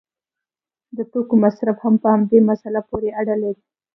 د 0.97 0.99
توکو 1.11 1.35
مصرف 1.43 1.77
هم 1.85 1.95
په 2.03 2.07
همدې 2.13 2.39
مسله 2.49 2.79
پورې 2.89 3.09
اړه 3.19 3.35
لري. 3.43 3.63